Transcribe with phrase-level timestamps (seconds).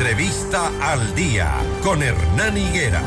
[0.00, 3.02] Entrevista al día con Hernán Higuera.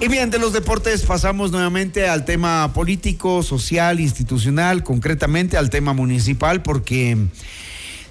[0.00, 5.94] Y bien, de los deportes pasamos nuevamente al tema político, social, institucional, concretamente al tema
[5.94, 7.16] municipal, porque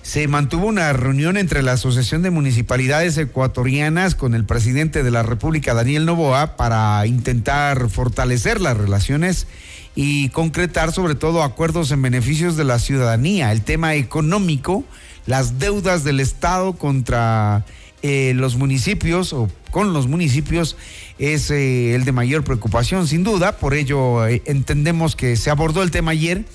[0.05, 5.23] se mantuvo una reunión entre la Asociación de Municipalidades Ecuatorianas con el presidente de la
[5.23, 9.47] República, Daniel Novoa, para intentar fortalecer las relaciones
[9.95, 14.83] y concretar sobre todo acuerdos en beneficios de la ciudadanía, el tema económico,
[15.25, 17.65] las deudas del Estado contra
[18.03, 20.77] eh, los municipios o con los municipios
[21.17, 25.81] es eh, el de mayor preocupación, sin duda, por ello eh, entendemos que se abordó
[25.81, 26.45] el tema ayer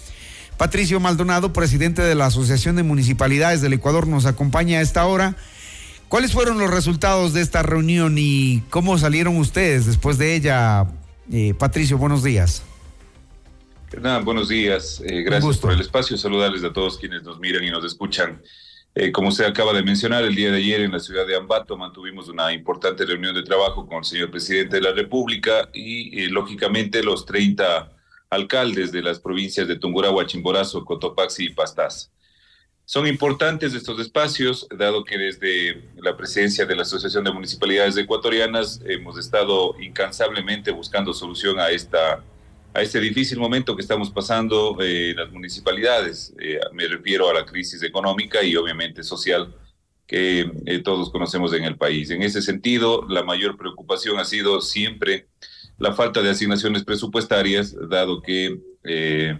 [0.60, 5.34] Patricio Maldonado, presidente de la Asociación de Municipalidades del Ecuador, nos acompaña a esta hora.
[6.10, 10.86] ¿Cuáles fueron los resultados de esta reunión y cómo salieron ustedes después de ella?
[11.32, 12.62] Eh, Patricio, buenos días.
[14.02, 15.02] Nada, buenos días.
[15.06, 16.18] Eh, gracias por el espacio.
[16.18, 18.42] Saludarles a todos quienes nos miran y nos escuchan.
[18.94, 21.74] Eh, como usted acaba de mencionar, el día de ayer en la ciudad de Ambato
[21.78, 27.02] mantuvimos una importante reunión de trabajo con el señor presidente de la República y, lógicamente,
[27.02, 27.92] los 30
[28.30, 32.08] alcaldes de las provincias de Tungurahua, Chimborazo, Cotopaxi y Pastaza.
[32.84, 38.80] Son importantes estos espacios, dado que desde la presidencia de la Asociación de Municipalidades Ecuatorianas
[38.84, 42.24] hemos estado incansablemente buscando solución a, esta,
[42.74, 46.34] a este difícil momento que estamos pasando eh, en las municipalidades.
[46.40, 49.54] Eh, me refiero a la crisis económica y obviamente social
[50.04, 52.10] que eh, todos conocemos en el país.
[52.10, 55.28] En ese sentido, la mayor preocupación ha sido siempre
[55.80, 59.38] la falta de asignaciones presupuestarias, dado que eh,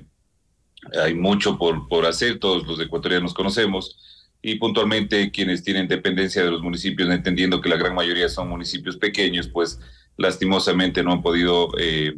[1.00, 3.98] hay mucho por, por hacer, todos los ecuatorianos conocemos,
[4.42, 8.96] y puntualmente quienes tienen dependencia de los municipios, entendiendo que la gran mayoría son municipios
[8.96, 9.78] pequeños, pues
[10.16, 12.16] lastimosamente no han podido, eh,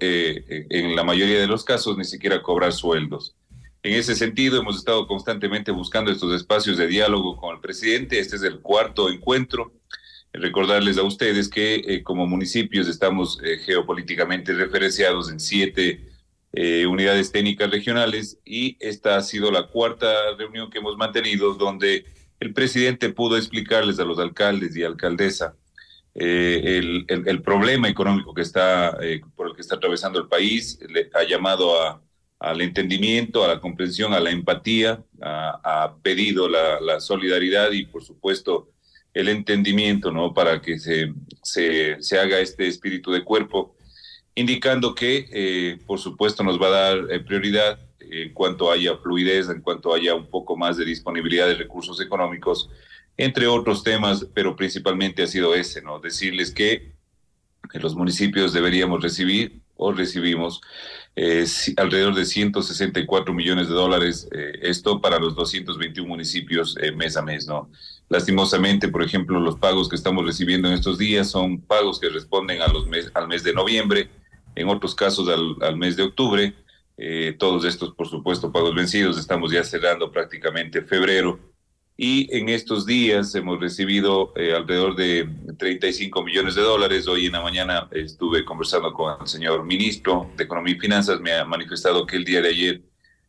[0.00, 3.36] eh, en la mayoría de los casos, ni siquiera cobrar sueldos.
[3.84, 8.18] En ese sentido, hemos estado constantemente buscando estos espacios de diálogo con el presidente.
[8.18, 9.72] Este es el cuarto encuentro
[10.32, 16.08] recordarles a ustedes que eh, como municipios estamos eh, geopolíticamente referenciados en siete
[16.52, 22.04] eh, unidades técnicas regionales y esta ha sido la cuarta reunión que hemos mantenido donde
[22.38, 25.56] el presidente pudo explicarles a los alcaldes y alcaldesa
[26.12, 28.98] el, el, problema económico que está
[29.36, 32.02] por el que está atravesando el país, le ha llamado a,
[32.40, 38.02] al entendimiento, a la comprensión, a la empatía, ha, pedido la, la solidaridad y por
[38.02, 38.72] supuesto
[39.14, 40.32] el entendimiento, ¿no?
[40.32, 41.12] Para que se,
[41.42, 43.76] se, se haga este espíritu de cuerpo,
[44.34, 49.48] indicando que, eh, por supuesto, nos va a dar eh, prioridad en cuanto haya fluidez,
[49.48, 52.70] en cuanto haya un poco más de disponibilidad de recursos económicos,
[53.16, 56.00] entre otros temas, pero principalmente ha sido ese, ¿no?
[56.00, 56.92] Decirles que
[57.74, 60.60] los municipios deberíamos recibir o recibimos
[61.16, 61.44] eh,
[61.76, 64.28] alrededor de 164 millones de dólares,
[64.62, 67.70] esto para los 221 municipios mes a mes, ¿no?
[68.10, 72.60] Lastimosamente, por ejemplo, los pagos que estamos recibiendo en estos días son pagos que responden
[72.60, 74.10] a los mes, al mes de noviembre,
[74.56, 76.52] en otros casos al, mes de octubre.
[76.98, 81.38] Eh, todos estos, por supuesto, pagos vencidos, estamos ya cerrando prácticamente febrero.
[82.02, 85.28] Y en estos días hemos recibido eh, alrededor de
[85.58, 87.06] 35 millones de dólares.
[87.06, 91.20] Hoy en la mañana estuve conversando con el señor ministro de Economía y Finanzas.
[91.20, 92.80] Me ha manifestado que el día de ayer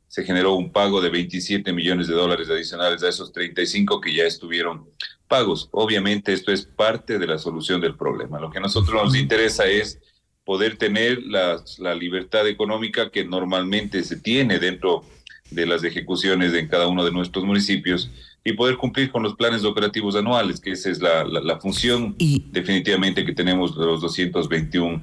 [0.08, 4.24] se generó un pago de 27 millones de dólares adicionales a esos 35 que ya
[4.24, 4.88] estuvieron
[5.28, 5.68] pagos.
[5.72, 8.40] Obviamente esto es parte de la solución del problema.
[8.40, 10.00] Lo que a nosotros nos interesa es
[10.46, 15.04] poder tener la, la libertad económica que normalmente se tiene dentro
[15.50, 18.10] de las ejecuciones en cada uno de nuestros municipios
[18.44, 23.24] y poder cumplir con los planes operativos anuales, que esa es la, la, función definitivamente
[23.24, 25.02] que tenemos los 221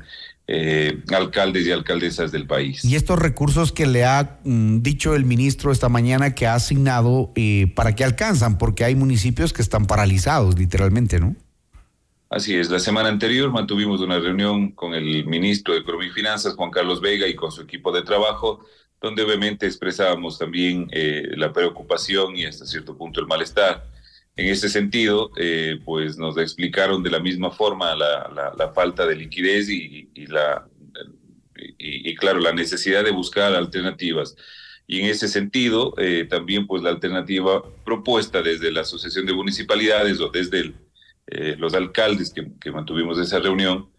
[0.48, 2.84] eh, alcaldes y alcaldesas del país.
[2.84, 7.32] Y estos recursos que le ha mm, dicho el ministro esta mañana que ha asignado,
[7.36, 8.58] eh, ¿para qué alcanzan?
[8.58, 11.36] Porque hay municipios que están paralizados, literalmente, ¿no?
[12.30, 16.54] Así es, la semana anterior mantuvimos una reunión con el ministro de Economía y Finanzas,
[16.56, 18.60] Juan Carlos Vega, y con su equipo de trabajo,
[19.00, 23.84] donde obviamente expresábamos también eh, la preocupación y hasta cierto punto el malestar
[24.38, 29.16] en ese sentido, eh, pues nos explicaron de la misma forma la, la, falta de
[29.16, 30.64] liquidez y, y la,
[31.76, 34.36] y, claro, la necesidad de buscar alternativas.
[34.86, 40.20] Y en ese sentido, eh, también pues la alternativa propuesta desde la Asociación de Municipalidades
[40.20, 40.72] o desde
[41.26, 43.90] eh, los alcaldes que, que, mantuvimos esa reunión,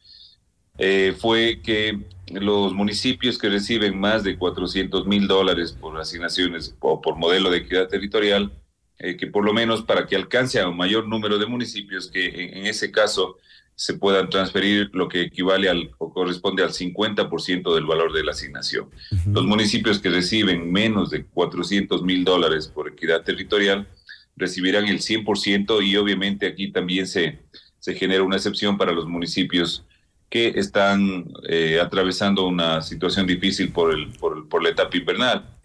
[1.17, 1.99] fue que
[2.31, 7.59] los municipios que reciben más de 400 mil dólares por asignaciones o por modelo de
[7.59, 8.51] equidad territorial,
[8.99, 12.27] eh, que por lo menos para que alcance a un mayor número de municipios, que
[12.27, 13.37] en, ese caso
[13.75, 18.31] se puedan transferir lo que equivale al o corresponde al 50% del valor de la
[18.31, 18.89] asignación.
[19.25, 23.87] Los municipios que reciben menos de 400 mil dólares por equidad territorial
[24.35, 27.39] recibirán el 100% y obviamente aquí también se,
[27.79, 29.85] se genera una excepción para los municipios
[30.29, 35.57] que están eh, atravesando una situación difícil por, el, por, por la etapa invernal.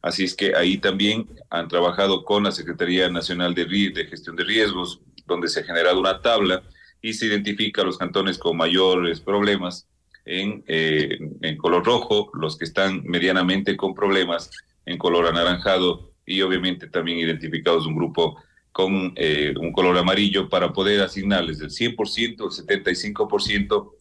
[0.00, 4.44] Así es que ahí también han trabajado con la Secretaría Nacional de, de Gestión de
[4.44, 6.62] Riesgos, donde se ha generado una tabla
[7.00, 9.86] y se identifica los cantones con mayores problemas
[10.24, 14.50] en, eh, en color rojo, los que están medianamente con problemas
[14.86, 18.36] en color anaranjado y obviamente también identificados un grupo
[18.70, 23.92] con eh, un color amarillo para poder asignarles el 100%, el 75%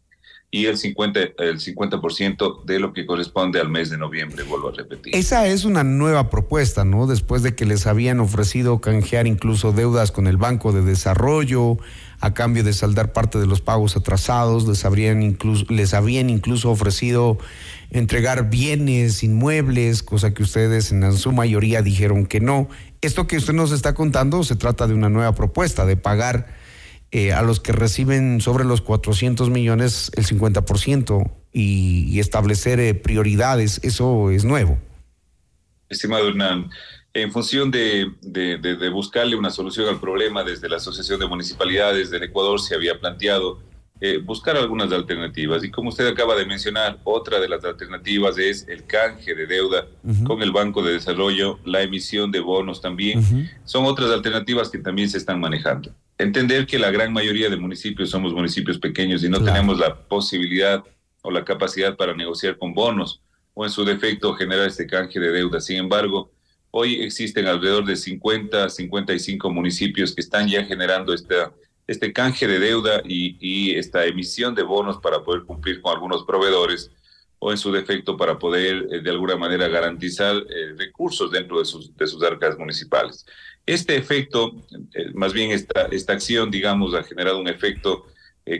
[0.53, 1.97] y el 50%, el 50
[2.65, 5.15] de lo que corresponde al mes de noviembre, vuelvo a repetir.
[5.15, 7.07] Esa es una nueva propuesta, ¿no?
[7.07, 11.77] Después de que les habían ofrecido canjear incluso deudas con el Banco de Desarrollo
[12.19, 16.69] a cambio de saldar parte de los pagos atrasados, les, habrían incluso, les habían incluso
[16.69, 17.37] ofrecido
[17.89, 22.67] entregar bienes inmuebles, cosa que ustedes en su mayoría dijeron que no.
[22.99, 26.60] Esto que usted nos está contando se trata de una nueva propuesta, de pagar
[27.11, 32.93] eh, a los que reciben sobre los 400 millones el 50% y, y establecer eh,
[32.93, 34.79] prioridades, eso es nuevo.
[35.89, 36.69] Estimado Hernán,
[37.13, 42.09] en función de, de, de, buscarle una solución al problema desde la Asociación de Municipalidades
[42.09, 43.59] del Ecuador se había planteado
[43.99, 45.65] eh, buscar algunas alternativas.
[45.65, 49.85] Y como usted acaba de mencionar, otra de las alternativas es el canje de deuda
[50.25, 53.51] con el Banco de Desarrollo, la emisión de bonos también.
[53.65, 58.09] Son otras alternativas que también se están manejando entender que la gran mayoría de municipios
[58.09, 60.83] somos municipios pequeños y no tenemos la posibilidad
[61.21, 63.21] o la capacidad para negociar con bonos
[63.53, 65.59] o en su defecto generar este canje de deuda.
[65.59, 66.31] Sin embargo,
[66.71, 71.51] hoy existen alrededor de 50, 55 municipios que están ya generando esta,
[71.87, 76.23] este canje de deuda y, y esta emisión de bonos para poder cumplir con algunos
[76.23, 76.91] proveedores
[77.43, 81.65] o en su defecto para poder eh, de alguna manera garantizar eh, recursos dentro de
[81.65, 83.25] sus, de sus arcas municipales.
[83.65, 84.53] Este efecto,
[84.93, 88.05] eh, más bien esta, esta acción, digamos, ha generado un efecto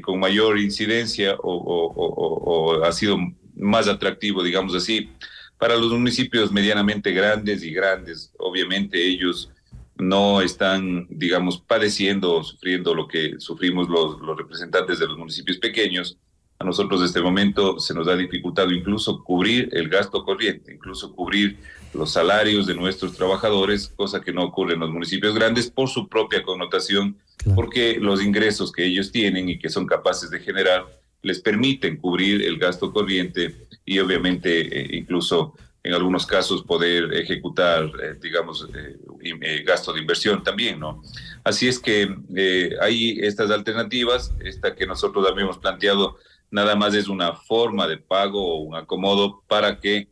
[0.04, 3.18] con mayor incidencia o, ha sido
[3.56, 5.10] más atractivo, digamos así,
[5.58, 8.32] para los municipios medianamente grandes y grandes.
[8.38, 9.50] Obviamente ellos
[9.98, 15.58] no están, digamos, padeciendo o sufriendo lo que sufrimos los, los representantes de los municipios
[15.58, 16.18] pequeños.
[16.62, 21.12] A nosotros en este momento se nos ha dificultado incluso cubrir el gasto corriente, incluso
[21.12, 21.58] cubrir
[21.92, 26.08] los salarios de nuestros trabajadores, cosa que no ocurre en los municipios grandes por su
[26.08, 27.18] propia connotación,
[27.56, 30.86] porque los ingresos que ellos tienen y que son capaces de generar
[31.24, 37.86] les permiten cubrir el gasto corriente y obviamente eh, incluso en algunos casos poder ejecutar,
[38.04, 41.02] eh, digamos, eh, gasto de inversión también, ¿no?
[41.44, 42.16] Así es que
[42.80, 46.20] hay estas alternativas, esta que nosotros habíamos planteado,
[46.52, 50.10] nada más es una forma de pago o un acomodo para que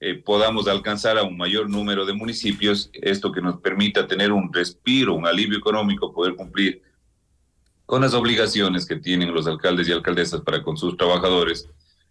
[0.00, 4.52] eh, podamos alcanzar a un mayor número de municipios, esto que nos permita tener un
[4.52, 6.82] respiro, un alivio económico, poder cumplir
[7.84, 11.68] con las obligaciones que tienen los alcaldes y alcaldesas para con sus trabajadores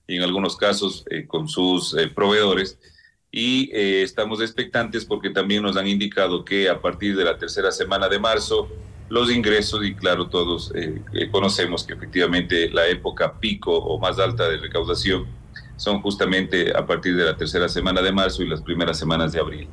[0.08, 2.78] y en algunos casos eh, con sus eh, proveedores.
[3.34, 8.10] Y estamos expectantes porque también nos han indicado que a partir de la tercera semana
[8.10, 8.68] de marzo,
[9.12, 10.72] los ingresos, y claro, todos
[11.32, 15.28] conocemos que efectivamente la época pico o más alta de recaudación
[15.76, 19.40] son justamente a partir de la tercera semana de marzo y las primeras semanas de
[19.40, 19.68] abril.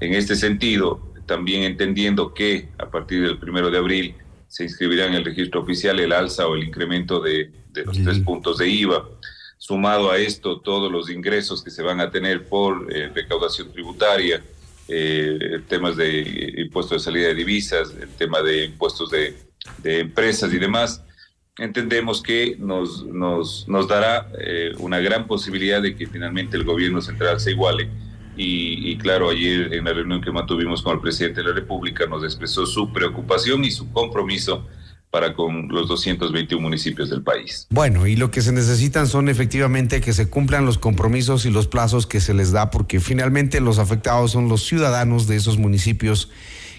[0.00, 4.14] En este sentido, también entendiendo que a partir del primero de abril
[4.48, 7.52] se inscribirá en el registro oficial el alza o el incremento de,
[7.84, 9.08] los tres puntos de IVA.
[9.56, 14.42] Sumado a esto, todos los ingresos que se van a tener por eh, recaudación tributaria,
[14.90, 19.36] eh, temas de impuestos de salida de divisas, el tema de impuestos de,
[19.82, 21.04] de empresas y demás,
[21.58, 27.00] entendemos que nos, nos, nos dará eh, una gran posibilidad de que finalmente el gobierno
[27.00, 27.88] central se iguale.
[28.42, 32.24] Y, claro, ayer en la reunión que mantuvimos con el presidente de la República nos
[32.24, 34.66] expresó su preocupación y su compromiso
[35.10, 37.66] para con los 221 municipios del país.
[37.70, 41.66] Bueno, y lo que se necesitan son efectivamente que se cumplan los compromisos y los
[41.66, 46.30] plazos que se les da, porque finalmente los afectados son los ciudadanos de esos municipios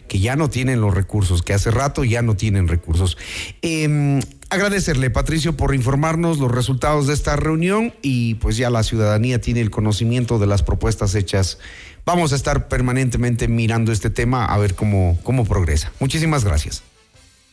[0.07, 3.17] que ya no tienen los recursos, que hace rato ya no tienen recursos.
[3.61, 4.19] Eh,
[4.49, 9.61] agradecerle, Patricio, por informarnos los resultados de esta reunión y pues ya la ciudadanía tiene
[9.61, 11.59] el conocimiento de las propuestas hechas.
[12.05, 15.93] Vamos a estar permanentemente mirando este tema a ver cómo, cómo progresa.
[16.01, 16.83] Muchísimas gracias.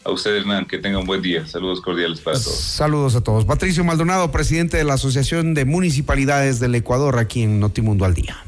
[0.05, 1.47] A usted, Hernán, que tenga un buen día.
[1.47, 2.57] Saludos cordiales para todos.
[2.57, 3.45] Saludos a todos.
[3.45, 8.39] Patricio Maldonado, presidente de la Asociación de Municipalidades del Ecuador, aquí en Notimundo al Día.